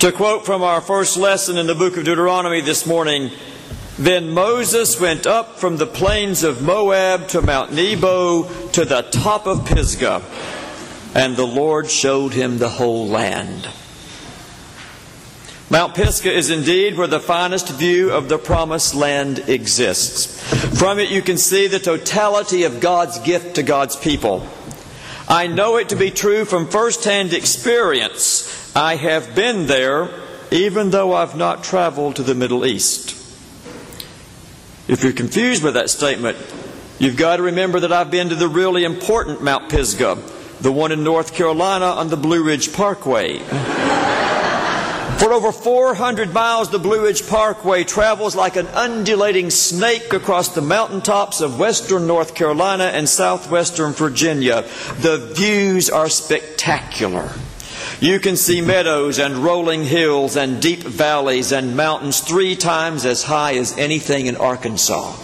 To 0.00 0.12
quote 0.12 0.46
from 0.46 0.62
our 0.62 0.80
first 0.80 1.16
lesson 1.16 1.58
in 1.58 1.66
the 1.66 1.74
book 1.74 1.96
of 1.96 2.04
Deuteronomy 2.04 2.60
this 2.60 2.86
morning, 2.86 3.32
then 3.98 4.30
Moses 4.30 5.00
went 5.00 5.26
up 5.26 5.58
from 5.58 5.76
the 5.76 5.88
plains 5.88 6.44
of 6.44 6.62
Moab 6.62 7.26
to 7.28 7.42
Mount 7.42 7.72
Nebo 7.72 8.44
to 8.68 8.84
the 8.84 9.02
top 9.02 9.48
of 9.48 9.66
Pisgah, 9.66 10.22
and 11.16 11.34
the 11.34 11.44
Lord 11.44 11.90
showed 11.90 12.32
him 12.32 12.58
the 12.58 12.68
whole 12.68 13.08
land. 13.08 13.68
Mount 15.68 15.96
Pisgah 15.96 16.32
is 16.32 16.48
indeed 16.48 16.96
where 16.96 17.08
the 17.08 17.18
finest 17.18 17.68
view 17.70 18.12
of 18.12 18.28
the 18.28 18.38
promised 18.38 18.94
land 18.94 19.48
exists. 19.48 20.40
From 20.78 21.00
it, 21.00 21.10
you 21.10 21.22
can 21.22 21.38
see 21.38 21.66
the 21.66 21.80
totality 21.80 22.62
of 22.62 22.78
God's 22.78 23.18
gift 23.18 23.56
to 23.56 23.64
God's 23.64 23.96
people. 23.96 24.46
I 25.28 25.48
know 25.48 25.76
it 25.76 25.88
to 25.88 25.96
be 25.96 26.12
true 26.12 26.44
from 26.44 26.68
firsthand 26.68 27.32
experience. 27.32 28.47
I 28.74 28.96
have 28.96 29.34
been 29.34 29.66
there, 29.66 30.08
even 30.50 30.90
though 30.90 31.14
I've 31.14 31.36
not 31.36 31.64
traveled 31.64 32.16
to 32.16 32.22
the 32.22 32.34
Middle 32.34 32.64
East. 32.64 33.10
If 34.88 35.02
you're 35.02 35.12
confused 35.12 35.62
by 35.62 35.72
that 35.72 35.90
statement, 35.90 36.38
you've 36.98 37.16
got 37.16 37.36
to 37.36 37.42
remember 37.42 37.80
that 37.80 37.92
I've 37.92 38.10
been 38.10 38.30
to 38.30 38.34
the 38.34 38.48
really 38.48 38.84
important 38.84 39.42
Mount 39.42 39.68
Pisgah, 39.68 40.16
the 40.60 40.72
one 40.72 40.92
in 40.92 41.04
North 41.04 41.34
Carolina 41.34 41.86
on 41.86 42.08
the 42.08 42.16
Blue 42.16 42.42
Ridge 42.42 42.72
Parkway. 42.72 43.38
For 45.18 45.32
over 45.32 45.50
400 45.50 46.32
miles, 46.32 46.70
the 46.70 46.78
Blue 46.78 47.02
Ridge 47.02 47.28
Parkway 47.28 47.82
travels 47.82 48.36
like 48.36 48.54
an 48.54 48.68
undulating 48.68 49.50
snake 49.50 50.12
across 50.12 50.50
the 50.50 50.62
mountaintops 50.62 51.40
of 51.40 51.58
western 51.58 52.06
North 52.06 52.36
Carolina 52.36 52.84
and 52.84 53.08
southwestern 53.08 53.94
Virginia. 53.94 54.62
The 55.00 55.32
views 55.34 55.90
are 55.90 56.08
spectacular. 56.08 57.32
You 58.00 58.20
can 58.20 58.36
see 58.36 58.60
meadows 58.60 59.18
and 59.18 59.38
rolling 59.38 59.84
hills 59.84 60.36
and 60.36 60.62
deep 60.62 60.80
valleys 60.80 61.52
and 61.52 61.76
mountains 61.76 62.20
three 62.20 62.54
times 62.56 63.04
as 63.04 63.24
high 63.24 63.56
as 63.56 63.76
anything 63.76 64.26
in 64.26 64.36
Arkansas. 64.36 65.16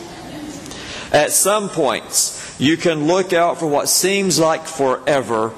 At 1.13 1.31
some 1.31 1.69
points, 1.69 2.57
you 2.59 2.77
can 2.77 3.07
look 3.07 3.33
out 3.33 3.59
for 3.59 3.67
what 3.67 3.89
seems 3.89 4.39
like 4.39 4.67
forever, 4.67 5.53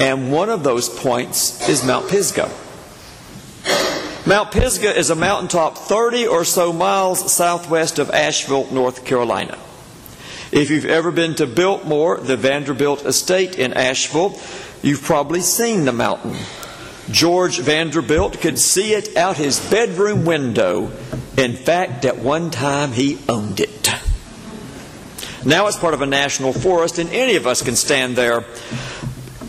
and 0.00 0.32
one 0.32 0.50
of 0.50 0.64
those 0.64 0.88
points 0.88 1.68
is 1.68 1.84
Mount 1.84 2.08
Pisgah. 2.08 2.50
Mount 4.26 4.50
Pisgah 4.50 4.96
is 4.96 5.10
a 5.10 5.14
mountaintop 5.14 5.78
30 5.78 6.26
or 6.26 6.44
so 6.44 6.72
miles 6.72 7.32
southwest 7.32 7.98
of 7.98 8.10
Asheville, 8.10 8.68
North 8.72 9.04
Carolina. 9.04 9.58
If 10.50 10.70
you've 10.70 10.84
ever 10.84 11.10
been 11.10 11.34
to 11.36 11.46
Biltmore, 11.46 12.18
the 12.18 12.36
Vanderbilt 12.36 13.04
estate 13.04 13.58
in 13.58 13.72
Asheville, 13.74 14.40
you've 14.82 15.02
probably 15.02 15.40
seen 15.40 15.84
the 15.84 15.92
mountain. 15.92 16.36
George 17.10 17.58
Vanderbilt 17.58 18.40
could 18.40 18.58
see 18.58 18.92
it 18.92 19.16
out 19.16 19.36
his 19.36 19.58
bedroom 19.70 20.24
window. 20.24 20.90
In 21.36 21.54
fact, 21.54 22.04
at 22.04 22.18
one 22.18 22.50
time 22.50 22.92
he 22.92 23.18
owned 23.28 23.60
it. 23.60 23.90
Now 25.44 25.66
it's 25.66 25.78
part 25.78 25.94
of 25.94 26.02
a 26.02 26.06
national 26.06 26.52
forest, 26.52 26.98
and 26.98 27.10
any 27.10 27.36
of 27.36 27.46
us 27.46 27.62
can 27.62 27.76
stand 27.76 28.16
there. 28.16 28.44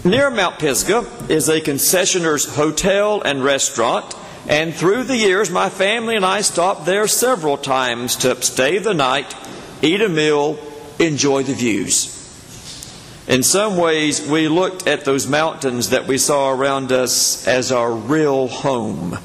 Near 0.03 0.29
Mount 0.29 0.59
Pisgah 0.59 1.05
is 1.29 1.49
a 1.49 1.59
concessioner's 1.59 2.45
hotel 2.55 3.21
and 3.21 3.43
restaurant 3.43 4.15
and 4.49 4.73
through 4.73 5.03
the 5.03 5.15
years, 5.15 5.51
my 5.51 5.69
family 5.69 6.15
and 6.15 6.25
I 6.25 6.41
stopped 6.41 6.87
there 6.87 7.07
several 7.07 7.55
times 7.55 8.15
to 8.17 8.41
stay 8.41 8.79
the 8.79 8.95
night, 8.95 9.35
eat 9.83 10.01
a 10.01 10.09
meal, 10.09 10.57
enjoy 10.99 11.43
the 11.43 11.53
views. 11.53 12.15
In 13.27 13.43
some 13.43 13.77
ways, 13.77 14.27
we 14.27 14.47
looked 14.47 14.87
at 14.87 15.05
those 15.05 15.27
mountains 15.27 15.91
that 15.91 16.07
we 16.07 16.17
saw 16.17 16.51
around 16.51 16.91
us 16.91 17.47
as 17.47 17.71
our 17.71 17.91
real 17.91 18.47
home, 18.47 19.17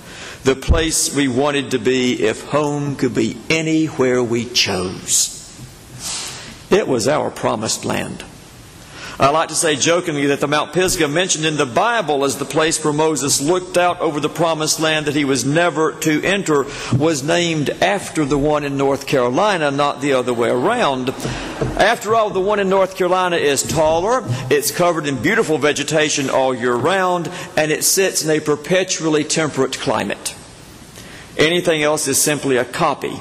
the 0.42 0.54
place 0.54 1.14
we 1.14 1.26
wanted 1.26 1.70
to 1.70 1.78
be 1.78 2.22
if 2.22 2.44
home 2.44 2.96
could 2.96 3.14
be 3.14 3.38
anywhere 3.48 4.22
we 4.22 4.44
chose. 4.44 5.30
It 6.70 6.86
was 6.86 7.08
our 7.08 7.30
promised 7.30 7.84
land. 7.84 8.24
I 9.18 9.30
like 9.30 9.50
to 9.50 9.54
say 9.54 9.76
jokingly 9.76 10.26
that 10.26 10.40
the 10.40 10.48
Mount 10.48 10.72
Pisgah 10.72 11.06
mentioned 11.06 11.44
in 11.44 11.56
the 11.56 11.66
Bible 11.66 12.24
as 12.24 12.36
the 12.36 12.44
place 12.44 12.82
where 12.82 12.92
Moses 12.92 13.40
looked 13.40 13.76
out 13.76 14.00
over 14.00 14.18
the 14.18 14.28
promised 14.28 14.80
land 14.80 15.06
that 15.06 15.14
he 15.14 15.24
was 15.24 15.44
never 15.44 15.92
to 16.00 16.20
enter 16.24 16.64
was 16.92 17.22
named 17.22 17.70
after 17.80 18.24
the 18.24 18.36
one 18.36 18.64
in 18.64 18.76
North 18.76 19.06
Carolina, 19.06 19.70
not 19.70 20.00
the 20.00 20.14
other 20.14 20.34
way 20.34 20.48
around. 20.48 21.10
After 21.78 22.16
all, 22.16 22.30
the 22.30 22.40
one 22.40 22.58
in 22.58 22.68
North 22.68 22.96
Carolina 22.96 23.36
is 23.36 23.62
taller, 23.62 24.24
it's 24.50 24.72
covered 24.72 25.06
in 25.06 25.22
beautiful 25.22 25.58
vegetation 25.58 26.28
all 26.28 26.52
year 26.52 26.74
round, 26.74 27.30
and 27.56 27.70
it 27.70 27.84
sits 27.84 28.24
in 28.24 28.30
a 28.30 28.40
perpetually 28.40 29.22
temperate 29.22 29.78
climate. 29.78 30.34
Anything 31.38 31.84
else 31.84 32.08
is 32.08 32.20
simply 32.20 32.56
a 32.56 32.64
copy, 32.64 33.14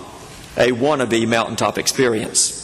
a 0.57 0.71
wannabe 0.71 1.27
mountaintop 1.27 1.77
experience. 1.77 2.62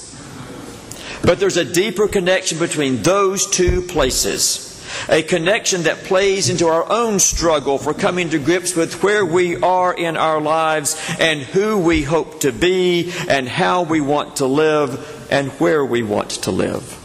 But 1.23 1.39
there's 1.39 1.57
a 1.57 1.65
deeper 1.65 2.07
connection 2.07 2.59
between 2.59 3.01
those 3.01 3.47
two 3.49 3.81
places. 3.81 4.65
A 5.07 5.21
connection 5.21 5.83
that 5.83 6.03
plays 6.05 6.49
into 6.49 6.67
our 6.67 6.89
own 6.91 7.19
struggle 7.19 7.77
for 7.77 7.93
coming 7.93 8.29
to 8.29 8.39
grips 8.39 8.75
with 8.75 9.03
where 9.03 9.25
we 9.25 9.55
are 9.57 9.93
in 9.93 10.17
our 10.17 10.41
lives 10.41 10.99
and 11.19 11.41
who 11.41 11.77
we 11.77 12.03
hope 12.03 12.39
to 12.41 12.51
be 12.51 13.13
and 13.29 13.47
how 13.47 13.83
we 13.83 14.01
want 14.01 14.37
to 14.37 14.47
live 14.47 15.27
and 15.31 15.51
where 15.53 15.85
we 15.85 16.01
want 16.01 16.31
to 16.31 16.51
live. 16.51 16.95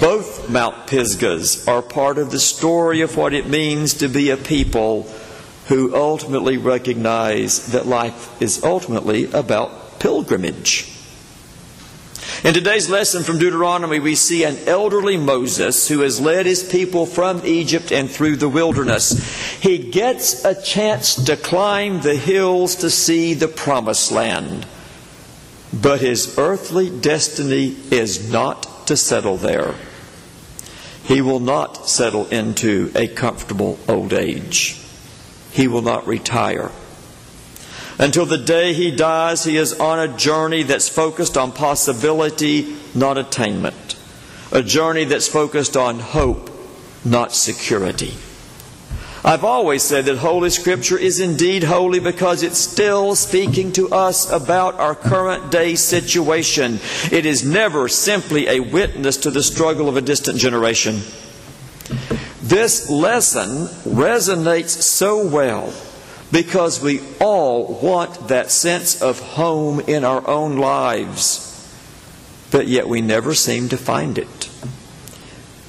Both 0.00 0.50
Mount 0.50 0.88
Pisgahs 0.88 1.68
are 1.68 1.82
part 1.82 2.18
of 2.18 2.32
the 2.32 2.40
story 2.40 3.02
of 3.02 3.16
what 3.16 3.32
it 3.32 3.46
means 3.46 3.94
to 3.94 4.08
be 4.08 4.30
a 4.30 4.36
people 4.36 5.04
who 5.68 5.94
ultimately 5.94 6.56
recognize 6.56 7.68
that 7.68 7.86
life 7.86 8.42
is 8.42 8.64
ultimately 8.64 9.30
about 9.32 10.00
pilgrimage. 10.00 10.95
In 12.44 12.52
today's 12.52 12.90
lesson 12.90 13.22
from 13.22 13.38
Deuteronomy, 13.38 13.98
we 13.98 14.14
see 14.14 14.44
an 14.44 14.58
elderly 14.66 15.16
Moses 15.16 15.88
who 15.88 16.00
has 16.00 16.20
led 16.20 16.44
his 16.44 16.62
people 16.62 17.06
from 17.06 17.40
Egypt 17.46 17.90
and 17.90 18.10
through 18.10 18.36
the 18.36 18.48
wilderness. 18.48 19.58
He 19.60 19.78
gets 19.78 20.44
a 20.44 20.60
chance 20.60 21.14
to 21.24 21.36
climb 21.36 22.02
the 22.02 22.14
hills 22.14 22.76
to 22.76 22.90
see 22.90 23.32
the 23.32 23.48
promised 23.48 24.12
land. 24.12 24.66
But 25.72 26.00
his 26.02 26.38
earthly 26.38 26.90
destiny 26.90 27.74
is 27.90 28.30
not 28.30 28.86
to 28.86 28.96
settle 28.96 29.38
there. 29.38 29.74
He 31.04 31.22
will 31.22 31.40
not 31.40 31.88
settle 31.88 32.26
into 32.26 32.92
a 32.94 33.08
comfortable 33.08 33.78
old 33.88 34.12
age. 34.12 34.78
He 35.52 35.68
will 35.68 35.82
not 35.82 36.06
retire. 36.06 36.70
Until 37.98 38.26
the 38.26 38.38
day 38.38 38.74
he 38.74 38.90
dies, 38.90 39.44
he 39.44 39.56
is 39.56 39.72
on 39.80 39.98
a 39.98 40.16
journey 40.16 40.62
that's 40.62 40.88
focused 40.88 41.38
on 41.38 41.52
possibility, 41.52 42.76
not 42.94 43.16
attainment. 43.16 43.96
A 44.52 44.62
journey 44.62 45.04
that's 45.04 45.28
focused 45.28 45.76
on 45.76 45.98
hope, 45.98 46.50
not 47.04 47.32
security. 47.32 48.14
I've 49.24 49.44
always 49.44 49.82
said 49.82 50.04
that 50.04 50.18
Holy 50.18 50.50
Scripture 50.50 50.98
is 50.98 51.18
indeed 51.18 51.64
holy 51.64 51.98
because 51.98 52.44
it's 52.44 52.58
still 52.58 53.16
speaking 53.16 53.72
to 53.72 53.88
us 53.88 54.30
about 54.30 54.74
our 54.74 54.94
current 54.94 55.50
day 55.50 55.74
situation. 55.74 56.78
It 57.10 57.26
is 57.26 57.44
never 57.44 57.88
simply 57.88 58.46
a 58.46 58.60
witness 58.60 59.16
to 59.18 59.32
the 59.32 59.42
struggle 59.42 59.88
of 59.88 59.96
a 59.96 60.00
distant 60.02 60.38
generation. 60.38 61.00
This 62.40 62.88
lesson 62.88 63.66
resonates 63.90 64.68
so 64.68 65.26
well 65.26 65.72
because 66.36 66.82
we 66.82 67.00
all 67.18 67.64
want 67.80 68.28
that 68.28 68.50
sense 68.50 69.00
of 69.00 69.18
home 69.20 69.80
in 69.80 70.04
our 70.04 70.28
own 70.28 70.58
lives, 70.58 71.74
but 72.50 72.66
yet 72.66 72.86
we 72.86 73.00
never 73.00 73.32
seem 73.32 73.70
to 73.70 73.76
find 73.78 74.18
it. 74.18 74.50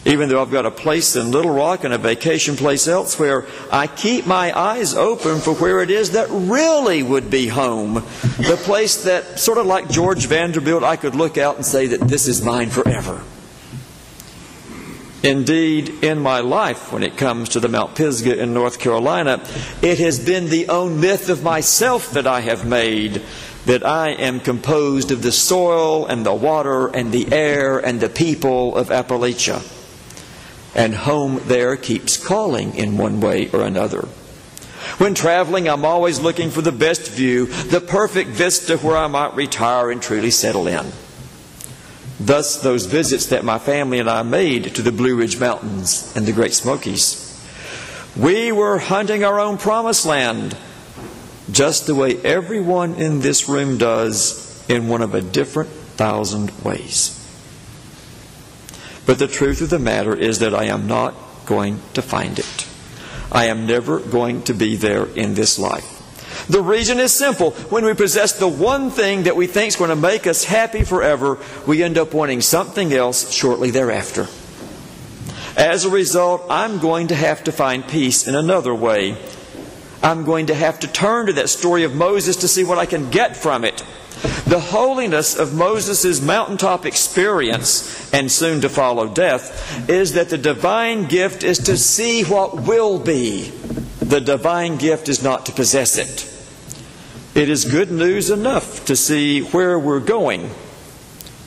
Even 0.04 0.28
though 0.28 0.42
I've 0.42 0.52
got 0.52 0.66
a 0.66 0.72
place 0.72 1.16
in 1.16 1.32
Little 1.32 1.54
Rock 1.54 1.86
and 1.86 1.94
a 1.94 1.98
vacation 1.98 2.58
place 2.58 2.86
elsewhere, 2.86 3.46
I 3.72 3.88
keep 3.88 4.26
my 4.26 4.52
eyes 4.60 4.94
open 4.94 5.40
for 5.40 5.54
where 5.54 5.82
it 5.82 5.90
is 5.90 6.12
that 6.12 6.28
really 6.30 7.02
would 7.02 7.32
be 7.32 7.48
home. 7.48 7.94
The 7.94 8.60
place 8.62 9.06
that, 9.06 9.40
sort 9.40 9.60
of 9.60 9.68
like 9.68 9.90
George 9.90 10.26
Vanderbilt, 10.26 10.84
I 10.84 10.98
could 10.98 11.16
look 11.16 11.38
out 11.38 11.56
and 11.56 11.66
say 11.66 11.88
that 11.88 12.10
this 12.10 12.28
is 12.28 12.44
mine 12.44 12.72
forever. 12.72 13.24
Indeed, 15.24 16.04
in 16.04 16.20
my 16.20 16.42
life, 16.42 16.92
when 16.92 17.02
it 17.02 17.18
comes 17.18 17.50
to 17.50 17.60
the 17.60 17.68
Mount 17.68 17.96
Pisgah 17.96 18.40
in 18.40 18.54
North 18.54 18.80
Carolina, 18.80 19.44
it 19.82 19.98
has 19.98 20.24
been 20.24 20.50
the 20.50 20.70
own 20.70 21.00
myth 21.00 21.30
of 21.30 21.44
myself 21.44 22.12
that 22.12 22.28
I 22.28 22.42
have 22.42 22.68
made 22.68 23.24
that 23.66 23.86
I 23.86 24.12
am 24.12 24.40
composed 24.40 25.12
of 25.12 25.22
the 25.22 25.32
soil 25.32 26.06
and 26.06 26.26
the 26.26 26.34
water 26.34 26.88
and 26.88 27.12
the 27.12 27.34
air 27.34 27.80
and 27.80 28.00
the 28.00 28.10
people 28.10 28.76
of 28.76 28.90
Appalachia. 28.90 29.62
And 30.74 30.94
home 30.94 31.42
there 31.46 31.76
keeps 31.76 32.16
calling 32.16 32.76
in 32.76 32.98
one 32.98 33.20
way 33.20 33.50
or 33.52 33.64
another. 33.64 34.08
When 35.00 35.16
traveling, 35.16 35.68
I'm 35.68 35.84
always 35.84 36.20
looking 36.20 36.50
for 36.50 36.62
the 36.62 36.72
best 36.72 37.12
view, 37.12 37.48
the 37.48 37.82
perfect 37.82 38.30
vista 38.30 38.78
where 38.78 38.96
I 38.96 39.08
might 39.08 39.36
retire 39.36 39.92
and 39.92 40.02
truly 40.02 40.32
settle 40.32 40.68
in. 40.68 40.86
Thus, 42.20 42.62
those 42.62 42.86
visits 42.86 43.28
that 43.28 43.46
my 43.46 43.60
family 43.60 44.00
and 44.00 44.10
I 44.10 44.24
made 44.24 44.76
to 44.76 44.82
the 44.82 44.92
Blue 44.92 45.16
Ridge 45.16 45.40
Mountains 45.40 46.14
and 46.16 46.26
the 46.26 46.34
Great 46.34 46.54
Smokies. 46.54 47.24
We 48.16 48.52
were 48.52 48.80
hunting 48.80 49.24
our 49.24 49.40
own 49.40 49.60
promised 49.60 50.06
land, 50.06 50.58
just 51.52 51.86
the 51.86 51.94
way 51.94 52.18
everyone 52.24 52.96
in 52.96 53.20
this 53.20 53.48
room 53.48 53.78
does 53.78 54.68
in 54.68 54.88
one 54.88 55.04
of 55.04 55.14
a 55.14 55.22
different 55.22 55.70
thousand 55.70 56.52
ways. 56.64 57.14
But 59.06 59.20
the 59.20 59.28
truth 59.28 59.62
of 59.62 59.70
the 59.70 59.80
matter 59.80 60.16
is 60.16 60.40
that 60.40 60.56
I 60.56 60.66
am 60.66 60.88
not 60.88 61.14
going 61.46 61.80
to 61.94 62.02
find 62.02 62.40
it. 62.40 62.68
I 63.32 63.46
am 63.46 63.68
never 63.68 64.00
going 64.00 64.44
to 64.44 64.54
be 64.54 64.76
there 64.76 65.06
in 65.06 65.36
this 65.36 65.60
life. 65.60 65.97
The 66.50 66.62
reason 66.62 67.00
is 67.00 67.14
simple. 67.14 67.52
When 67.70 67.86
we 67.86 67.94
possess 67.94 68.34
the 68.34 68.48
one 68.48 68.90
thing 68.90 69.24
that 69.24 69.36
we 69.36 69.48
think 69.48 69.70
is 69.70 69.76
going 69.76 69.90
to 69.90 69.96
make 69.96 70.28
us 70.28 70.44
happy 70.44 70.84
forever, 70.84 71.38
we 71.66 71.84
end 71.84 71.98
up 71.98 72.14
wanting 72.14 72.42
something 72.42 72.94
else 72.94 73.32
shortly 73.32 73.72
thereafter. 73.72 74.28
As 75.58 75.86
a 75.86 75.90
result, 75.90 76.46
I'm 76.50 76.80
going 76.80 77.08
to 77.08 77.16
have 77.16 77.44
to 77.46 77.52
find 77.52 77.88
peace 77.88 78.28
in 78.28 78.36
another 78.36 78.74
way. 78.76 79.18
I'm 80.04 80.24
going 80.24 80.46
to 80.48 80.54
have 80.54 80.80
to 80.82 80.88
turn 80.88 81.26
to 81.26 81.34
that 81.34 81.50
story 81.50 81.84
of 81.84 81.96
Moses 81.96 82.38
to 82.38 82.48
see 82.48 82.64
what 82.64 82.78
I 82.78 82.86
can 82.86 83.10
get 83.10 83.36
from 83.36 83.66
it. 83.66 83.84
The 84.46 84.60
holiness 84.60 85.36
of 85.36 85.54
Moses' 85.54 86.22
mountaintop 86.22 86.86
experience, 86.86 88.14
and 88.14 88.32
soon 88.32 88.62
to 88.62 88.70
follow 88.70 89.08
death, 89.08 89.90
is 89.90 90.14
that 90.14 90.30
the 90.30 90.38
divine 90.38 91.06
gift 91.08 91.44
is 91.44 91.58
to 91.60 91.76
see 91.76 92.24
what 92.24 92.62
will 92.62 93.00
be. 93.00 93.52
The 94.08 94.22
divine 94.22 94.78
gift 94.78 95.10
is 95.10 95.22
not 95.22 95.46
to 95.48 95.52
possess 95.52 95.98
it. 95.98 96.34
It 97.36 97.50
is 97.50 97.66
good 97.66 97.92
news 97.92 98.30
enough 98.30 98.86
to 98.86 98.96
see 98.96 99.42
where 99.42 99.78
we're 99.78 100.00
going. 100.00 100.50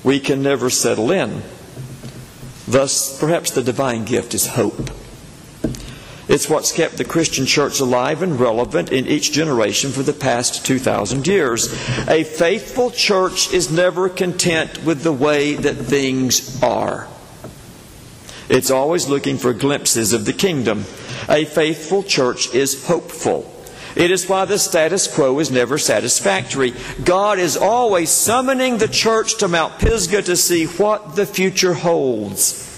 We 0.04 0.20
can 0.20 0.42
never 0.42 0.68
settle 0.68 1.10
in. 1.10 1.40
Thus, 2.68 3.18
perhaps 3.18 3.50
the 3.50 3.62
divine 3.62 4.04
gift 4.04 4.34
is 4.34 4.46
hope. 4.46 4.90
It's 6.28 6.50
what's 6.50 6.70
kept 6.70 6.98
the 6.98 7.04
Christian 7.04 7.46
church 7.46 7.80
alive 7.80 8.20
and 8.20 8.38
relevant 8.38 8.92
in 8.92 9.06
each 9.06 9.32
generation 9.32 9.90
for 9.90 10.02
the 10.02 10.12
past 10.12 10.66
2,000 10.66 11.26
years. 11.26 11.72
A 12.08 12.24
faithful 12.24 12.90
church 12.90 13.54
is 13.54 13.72
never 13.72 14.10
content 14.10 14.84
with 14.84 15.02
the 15.02 15.14
way 15.14 15.54
that 15.54 15.76
things 15.76 16.62
are. 16.62 17.08
It's 18.50 18.70
always 18.70 19.08
looking 19.08 19.38
for 19.38 19.54
glimpses 19.54 20.12
of 20.12 20.26
the 20.26 20.34
kingdom. 20.34 20.84
A 21.28 21.44
faithful 21.44 22.02
church 22.02 22.54
is 22.54 22.86
hopeful. 22.86 23.50
It 23.96 24.10
is 24.10 24.28
why 24.28 24.44
the 24.44 24.58
status 24.58 25.12
quo 25.12 25.38
is 25.40 25.50
never 25.50 25.76
satisfactory. 25.76 26.74
God 27.04 27.38
is 27.38 27.56
always 27.56 28.10
summoning 28.10 28.78
the 28.78 28.88
church 28.88 29.38
to 29.38 29.48
Mount 29.48 29.78
Pisgah 29.80 30.22
to 30.22 30.36
see 30.36 30.66
what 30.66 31.16
the 31.16 31.26
future 31.26 31.74
holds. 31.74 32.68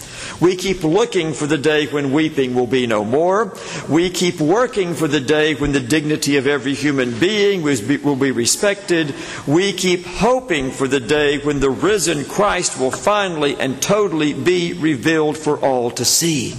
We 0.41 0.57
keep 0.57 0.83
looking 0.83 1.35
for 1.35 1.47
the 1.47 1.59
day 1.59 1.87
when 1.87 2.13
weeping 2.13 2.55
will 2.55 2.67
be 2.67 2.89
no 2.89 3.05
more. 3.05 3.57
We 3.89 4.11
keep 4.11 4.41
working 4.41 4.95
for 4.95 5.07
the 5.07 5.21
day 5.21 5.55
when 5.55 5.71
the 5.71 5.79
dignity 5.79 6.37
of 6.37 6.49
every 6.49 6.75
human 6.75 7.17
being 7.21 7.63
will 7.63 8.17
be 8.17 8.33
respected. 8.33 9.15
We 9.47 9.73
keep 9.73 10.05
hoping 10.05 10.73
for 10.73 10.89
the 10.89 10.99
day 10.99 11.39
when 11.39 11.61
the 11.61 11.71
risen 11.71 12.25
Christ 12.25 12.81
will 12.81 12.91
finally 12.91 13.55
and 13.61 13.81
totally 13.81 14.33
be 14.33 14.73
revealed 14.73 15.39
for 15.39 15.59
all 15.59 15.93
to 15.93 16.05
see. 16.05 16.57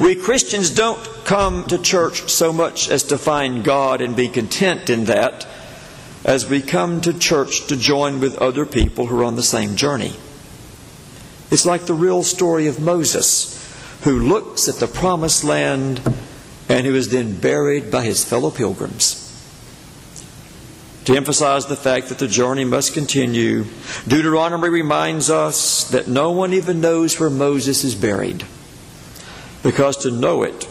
We 0.00 0.14
Christians 0.14 0.70
don't 0.70 1.02
come 1.24 1.64
to 1.64 1.76
church 1.76 2.30
so 2.30 2.52
much 2.52 2.88
as 2.88 3.02
to 3.04 3.18
find 3.18 3.64
God 3.64 4.00
and 4.00 4.14
be 4.14 4.28
content 4.28 4.90
in 4.90 5.06
that, 5.06 5.44
as 6.24 6.48
we 6.48 6.62
come 6.62 7.00
to 7.00 7.18
church 7.18 7.66
to 7.66 7.76
join 7.76 8.20
with 8.20 8.38
other 8.38 8.64
people 8.64 9.06
who 9.06 9.20
are 9.20 9.24
on 9.24 9.34
the 9.34 9.42
same 9.42 9.74
journey. 9.74 10.12
It's 11.50 11.66
like 11.66 11.86
the 11.86 11.94
real 11.94 12.22
story 12.22 12.68
of 12.68 12.78
Moses, 12.78 13.56
who 14.04 14.20
looks 14.20 14.68
at 14.68 14.76
the 14.76 14.86
promised 14.86 15.42
land 15.42 16.00
and 16.68 16.86
who 16.86 16.94
is 16.94 17.08
then 17.08 17.36
buried 17.40 17.90
by 17.90 18.04
his 18.04 18.24
fellow 18.24 18.52
pilgrims. 18.52 19.24
To 21.06 21.16
emphasize 21.16 21.66
the 21.66 21.74
fact 21.74 22.10
that 22.10 22.18
the 22.18 22.28
journey 22.28 22.64
must 22.64 22.94
continue, 22.94 23.64
Deuteronomy 24.06 24.68
reminds 24.68 25.28
us 25.28 25.90
that 25.90 26.06
no 26.06 26.30
one 26.30 26.52
even 26.52 26.80
knows 26.80 27.18
where 27.18 27.30
Moses 27.30 27.82
is 27.82 27.96
buried 27.96 28.44
because 29.62 29.96
to 29.98 30.10
know 30.10 30.42
it 30.42 30.68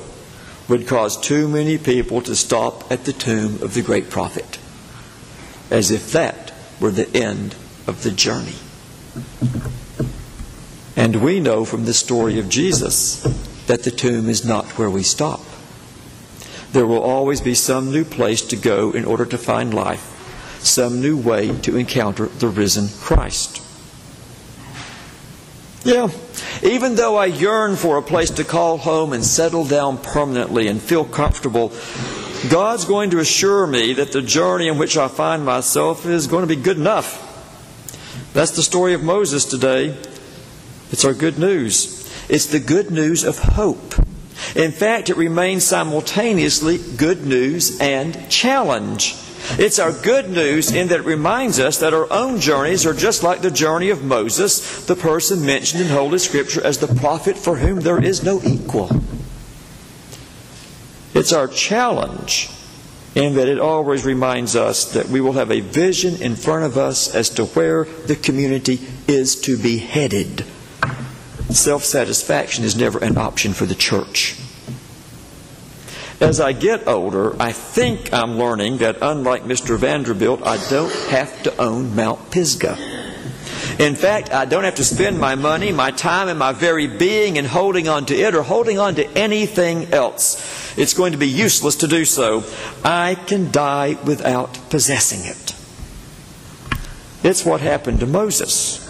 would 0.67 0.87
cause 0.87 1.19
too 1.19 1.47
many 1.47 1.77
people 1.77 2.21
to 2.21 2.35
stop 2.35 2.91
at 2.91 3.05
the 3.05 3.13
tomb 3.13 3.61
of 3.61 3.73
the 3.73 3.81
great 3.81 4.09
prophet, 4.09 4.59
as 5.71 5.91
if 5.91 6.11
that 6.11 6.53
were 6.79 6.91
the 6.91 7.09
end 7.15 7.55
of 7.87 8.03
the 8.03 8.11
journey. 8.11 8.55
And 10.95 11.23
we 11.23 11.39
know 11.39 11.63
from 11.63 11.85
the 11.85 11.93
story 11.93 12.39
of 12.39 12.49
Jesus 12.49 13.21
that 13.67 13.83
the 13.83 13.91
tomb 13.91 14.29
is 14.29 14.45
not 14.45 14.65
where 14.77 14.89
we 14.89 15.03
stop. 15.03 15.41
There 16.71 16.87
will 16.87 17.01
always 17.01 17.39
be 17.39 17.53
some 17.53 17.91
new 17.91 18.03
place 18.03 18.41
to 18.47 18.55
go 18.55 18.91
in 18.91 19.05
order 19.05 19.25
to 19.25 19.37
find 19.37 19.73
life, 19.73 20.57
some 20.59 21.01
new 21.01 21.17
way 21.17 21.57
to 21.61 21.77
encounter 21.77 22.25
the 22.25 22.49
risen 22.49 22.89
Christ. 22.99 23.61
Yeah, 25.83 26.09
even 26.63 26.95
though 26.95 27.15
I 27.15 27.27
yearn 27.27 27.75
for 27.75 27.97
a 27.97 28.01
place 28.01 28.31
to 28.31 28.43
call 28.43 28.77
home 28.77 29.13
and 29.13 29.23
settle 29.23 29.63
down 29.63 29.97
permanently 29.97 30.67
and 30.67 30.81
feel 30.81 31.05
comfortable, 31.05 31.71
God's 32.49 32.85
going 32.85 33.11
to 33.11 33.19
assure 33.19 33.65
me 33.67 33.93
that 33.93 34.11
the 34.11 34.21
journey 34.21 34.67
in 34.67 34.77
which 34.77 34.97
I 34.97 35.07
find 35.07 35.45
myself 35.45 36.05
is 36.05 36.27
going 36.27 36.47
to 36.47 36.55
be 36.55 36.61
good 36.61 36.77
enough. 36.77 37.23
That's 38.33 38.51
the 38.51 38.63
story 38.63 38.93
of 38.93 39.03
Moses 39.03 39.45
today. 39.45 39.97
It's 40.91 41.05
our 41.05 41.13
good 41.13 41.39
news. 41.39 42.07
It's 42.29 42.47
the 42.47 42.59
good 42.59 42.91
news 42.91 43.23
of 43.23 43.39
hope. 43.39 43.95
In 44.55 44.71
fact, 44.71 45.09
it 45.09 45.17
remains 45.17 45.63
simultaneously 45.63 46.79
good 46.97 47.25
news 47.25 47.79
and 47.79 48.29
challenge. 48.29 49.15
It's 49.59 49.79
our 49.79 49.91
good 49.91 50.29
news 50.29 50.71
in 50.71 50.89
that 50.89 50.99
it 50.99 51.05
reminds 51.05 51.59
us 51.59 51.79
that 51.79 51.93
our 51.93 52.11
own 52.11 52.39
journeys 52.39 52.85
are 52.85 52.93
just 52.93 53.23
like 53.23 53.41
the 53.41 53.51
journey 53.51 53.89
of 53.89 54.03
Moses, 54.03 54.85
the 54.85 54.95
person 54.95 55.45
mentioned 55.45 55.81
in 55.81 55.89
Holy 55.89 56.19
Scripture 56.19 56.63
as 56.63 56.77
the 56.77 56.87
prophet 56.87 57.37
for 57.37 57.57
whom 57.57 57.79
there 57.79 58.03
is 58.03 58.23
no 58.23 58.41
equal. 58.43 58.89
It's 61.13 61.33
our 61.33 61.47
challenge 61.47 62.49
in 63.15 63.33
that 63.33 63.47
it 63.47 63.59
always 63.59 64.05
reminds 64.05 64.55
us 64.55 64.93
that 64.93 65.07
we 65.09 65.19
will 65.19 65.33
have 65.33 65.51
a 65.51 65.61
vision 65.61 66.21
in 66.21 66.35
front 66.35 66.63
of 66.63 66.77
us 66.77 67.15
as 67.15 67.29
to 67.31 67.45
where 67.45 67.85
the 68.05 68.15
community 68.15 68.79
is 69.07 69.41
to 69.41 69.57
be 69.57 69.79
headed. 69.79 70.45
Self 71.49 71.83
satisfaction 71.83 72.63
is 72.63 72.75
never 72.75 72.99
an 72.99 73.17
option 73.17 73.53
for 73.53 73.65
the 73.65 73.73
church. 73.73 74.37
As 76.19 76.39
I 76.39 76.53
get 76.53 76.87
older, 76.87 77.39
I 77.39 77.51
think 77.51 78.11
I'm 78.11 78.39
learning 78.39 78.77
that 78.77 78.97
unlike 79.03 79.43
Mr. 79.43 79.77
Vanderbilt, 79.77 80.41
I 80.43 80.57
don't 80.69 80.91
have 81.09 81.43
to 81.43 81.55
own 81.61 81.95
Mount 81.95 82.31
Pisgah. 82.31 82.77
In 83.77 83.93
fact, 83.93 84.33
I 84.33 84.45
don't 84.45 84.63
have 84.63 84.75
to 84.75 84.83
spend 84.83 85.19
my 85.19 85.35
money, 85.35 85.71
my 85.71 85.91
time, 85.91 86.27
and 86.27 86.39
my 86.39 86.53
very 86.53 86.87
being 86.87 87.35
in 87.35 87.45
holding 87.45 87.87
on 87.87 88.07
to 88.07 88.15
it 88.15 88.33
or 88.33 88.41
holding 88.41 88.79
on 88.79 88.95
to 88.95 89.05
anything 89.15 89.93
else. 89.93 90.75
It's 90.75 90.95
going 90.95 91.11
to 91.11 91.19
be 91.19 91.27
useless 91.27 91.75
to 91.77 91.87
do 91.87 92.03
so. 92.03 92.43
I 92.83 93.13
can 93.13 93.51
die 93.51 93.97
without 94.03 94.57
possessing 94.71 95.19
it. 95.23 95.53
It's 97.23 97.45
what 97.45 97.61
happened 97.61 97.99
to 97.99 98.07
Moses. 98.07 98.83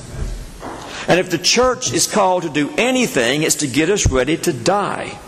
And 1.09 1.19
if 1.19 1.29
the 1.29 1.37
church 1.37 1.91
is 1.91 2.07
called 2.07 2.43
to 2.43 2.49
do 2.49 2.73
anything, 2.77 3.43
it's 3.43 3.55
to 3.55 3.67
get 3.67 3.89
us 3.89 4.09
ready 4.09 4.37
to 4.37 4.53
die 4.53 5.19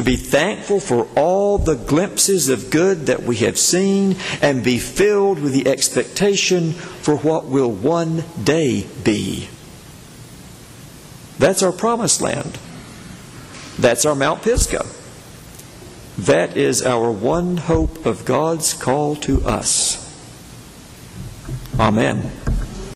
to 0.00 0.04
be 0.04 0.16
thankful 0.16 0.80
for 0.80 1.06
all 1.14 1.58
the 1.58 1.74
glimpses 1.74 2.48
of 2.48 2.70
good 2.70 3.04
that 3.04 3.22
we 3.22 3.36
have 3.36 3.58
seen 3.58 4.16
and 4.40 4.64
be 4.64 4.78
filled 4.78 5.38
with 5.38 5.52
the 5.52 5.68
expectation 5.68 6.72
for 6.72 7.18
what 7.18 7.44
will 7.44 7.70
one 7.70 8.24
day 8.42 8.86
be. 9.04 9.46
That's 11.38 11.62
our 11.62 11.72
promised 11.72 12.22
land. 12.22 12.58
That's 13.78 14.06
our 14.06 14.14
Mount 14.14 14.40
Pisgah. 14.40 14.86
That 16.16 16.56
is 16.56 16.80
our 16.80 17.12
one 17.12 17.58
hope 17.58 18.06
of 18.06 18.24
God's 18.24 18.72
call 18.72 19.16
to 19.16 19.42
us. 19.44 20.06
Amen. 21.78 22.39